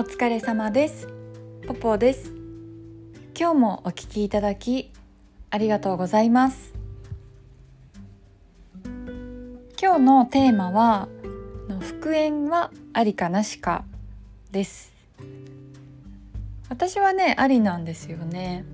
[0.00, 1.08] お疲れ様です。
[1.66, 2.32] ポポです。
[3.38, 4.90] 今日もお聞きいただき
[5.50, 6.72] ありがとうございます。
[9.78, 11.06] 今日のテーマは
[11.80, 13.84] 復縁はありかなしか
[14.50, 14.94] です。
[16.70, 18.64] 私はねありなんですよね。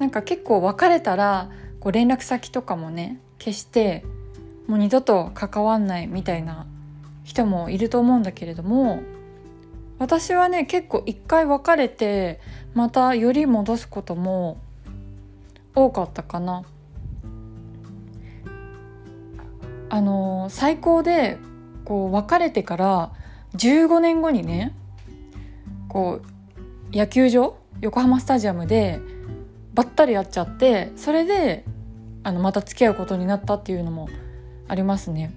[0.00, 1.48] なんか結構別れたら
[1.78, 4.04] こう連絡先とかもね消して
[4.66, 6.66] もう二度と関わんないみたいな
[7.30, 9.02] 人もいると思うんだけれども
[10.00, 12.40] 私はね結構一回別れて
[12.74, 14.58] またより戻すことも
[15.74, 16.64] 多かったかな。
[19.92, 21.38] あの最高で
[21.84, 23.12] こう別れてから
[23.56, 24.72] 15年後にね
[25.88, 26.20] こ
[26.92, 29.00] う野球場横浜スタジアムで
[29.74, 31.64] ばったり会っちゃってそれで
[32.22, 34.08] あのまた付き合うことになったっていうのも
[34.68, 35.32] ありますね。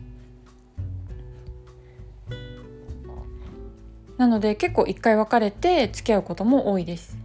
[4.17, 7.17] なので結構一回別れて付き合うことも多いです。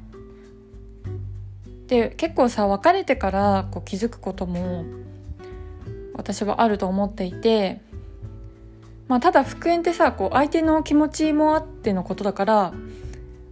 [1.86, 4.84] で結構さ別れてからこう気づくことも
[6.14, 7.80] 私はあると思っていて、
[9.08, 12.72] まあ、ただ復縁ってさこう相手の気持ちもあってのことだから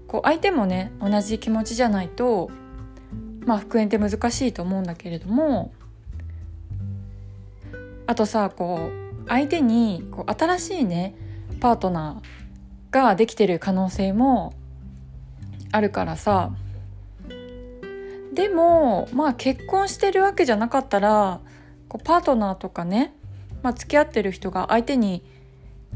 [0.06, 2.50] こう相手もね同じ気持ちじゃないと、
[3.47, 5.73] まあ、復縁って難しいと思うんだけれども
[8.06, 8.91] あとさこ
[9.25, 11.15] う相手にこう新しいね
[11.61, 12.45] パートナー
[12.91, 14.55] ができてる可能性も
[15.73, 16.53] あるからさ。
[18.33, 21.41] でもまあ結婚してるわけじゃなかったら
[21.89, 23.15] こうパートナーとかね、
[23.62, 25.25] まあ、付き合ってる人が相手に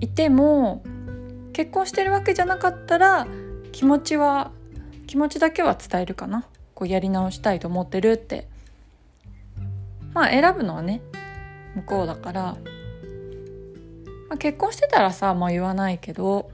[0.01, 0.83] いても
[1.53, 3.27] 結婚してるわけじゃなかったら
[3.73, 4.53] 気持ちは
[5.07, 6.47] 気持ちだけは伝えるかな。
[6.75, 8.49] こうやり直したいと思ってるって。
[10.15, 11.03] まあ選ぶのはね
[11.75, 12.57] 向こうだから、ま
[14.31, 16.51] あ、結婚してたらさまあ言わないけど。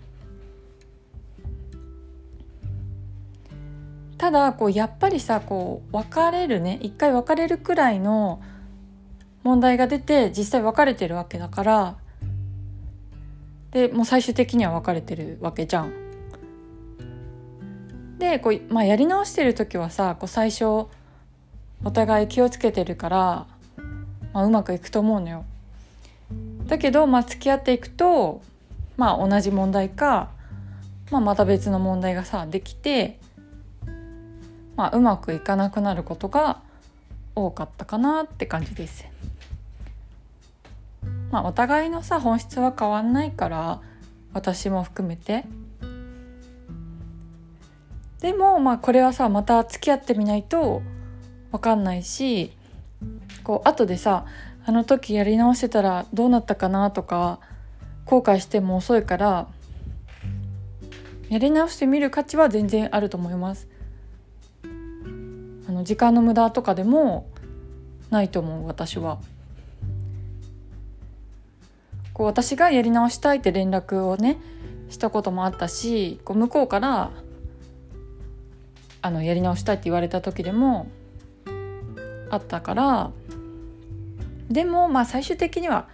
[4.18, 8.42] ただこうやっぱりさこう別れるね一回別れるくらいの
[9.42, 11.96] 問題が出て実際別れてるわけだから
[13.70, 15.92] でもう最終的には別れてるわけじゃん。
[18.18, 20.88] でこう、まあ、やり直してる時はさこう最初お
[21.92, 23.46] 互い気をつけてるから、
[24.32, 25.44] まあ、うまくいくと思うのよ。
[26.66, 28.40] だけど、まあ、付き合っていくと、
[28.96, 30.30] まあ、同じ問題か、
[31.10, 33.20] まあ、また別の問題がさできて
[34.76, 36.60] まあ、うまくいかなくなることが
[37.34, 39.06] 多かったかなって感じです。
[41.30, 43.80] まあ、お互いのさ本質は変わんないから
[44.32, 45.44] 私も含めて
[48.20, 50.82] でもまあこれはさまた付き合ってみないと
[51.52, 52.52] 分かんないし
[53.44, 54.24] こう後でさ
[54.64, 57.40] あの時やり直してたらどうなったかなとか
[58.04, 59.48] 後悔しても遅いから
[61.28, 63.68] やり直してみる価値は全然あると思います。
[65.76, 67.28] の時間の無駄とかでも
[68.10, 69.18] ないと思う私は。
[72.12, 74.38] こう私がやり直したいって連絡をね
[74.88, 77.10] したこともあったしこう向こうから
[79.02, 80.88] あのやり直したいって言われた時でも
[82.30, 83.10] あったから
[84.48, 85.88] でもまあ最終的には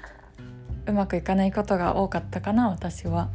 [0.87, 3.29] うまくいかないことが多かったかな私は。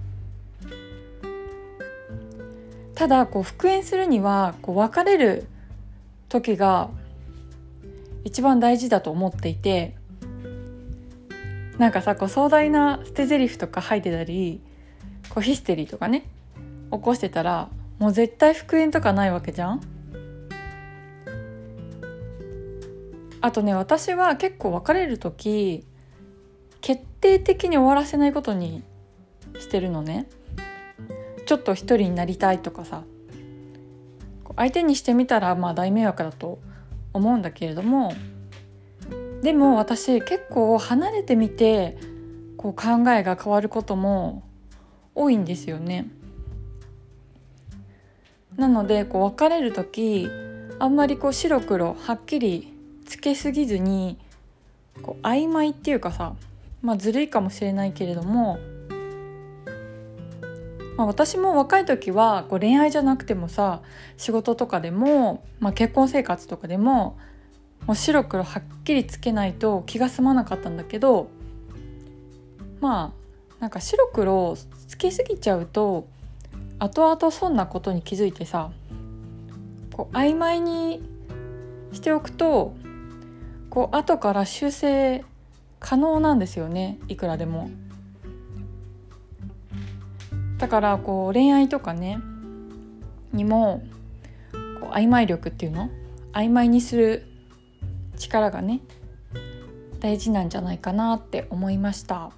[2.96, 5.48] ただこう復縁するにはこう別れる
[6.30, 6.90] 時が
[8.24, 9.96] 一番大事だと思っていて
[11.78, 14.62] なんかさこう壮大な捨て台詞とか吐いてたり
[15.30, 16.26] こうヒステリーとかね
[16.92, 19.82] 起こしてたらもう絶対復縁とかないわけじゃん。
[23.40, 25.86] あとね私は結構別れる時
[26.82, 28.84] 決定的に終わらせないことに
[29.60, 30.28] してるのね。
[31.46, 33.04] ちょっと一人になりたいとかさ。
[34.58, 36.60] 相手にしてみたらまあ大迷惑だと
[37.14, 38.14] 思うんだけれども
[39.42, 41.98] でも私結構離れてみて
[42.58, 44.44] こう考えが変わることも
[45.16, 46.08] 多いんですよね。
[48.58, 50.28] なのでこう別れる時
[50.80, 52.74] あんまりこう白黒はっきり
[53.06, 54.18] つけすぎずに
[55.04, 56.36] こう曖昧っていうかさ
[56.82, 58.58] まあずるいかもしれないけれども
[60.98, 63.82] まあ、私も若い時はこう恋愛じゃなくてもさ
[64.18, 67.18] 仕事とかでも、まあ、結婚生活とかでも
[67.86, 71.30] もう白黒はっきりつけないと気が済まなかったんだけど
[72.82, 73.14] ま
[73.60, 74.58] あなんか白黒
[74.88, 76.08] つけすぎちゃうと
[76.80, 78.72] 後々そんなことに気づいてさ
[79.94, 81.02] こう曖昧に
[81.92, 82.76] しておくと
[83.70, 85.24] こう後から修正
[85.80, 87.70] 可能なんですよねいくらでも。
[90.58, 92.20] だからこう恋愛とかね
[93.32, 93.84] にも
[94.82, 95.90] こう曖昧力っていうの？
[96.34, 97.26] 曖昧にする
[98.18, 98.82] 力がね
[100.00, 102.32] 大事なんじゃないかなって思いました。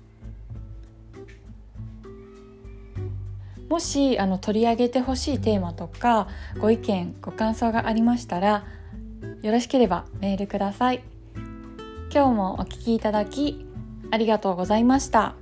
[3.70, 6.28] もしあの取り上げてほしいテーマとか
[6.60, 8.66] ご意見ご感想がありましたら
[9.44, 11.04] よろしければメールください。
[12.12, 13.66] 今日もお聞きいただき
[14.10, 15.36] ありがとうございました。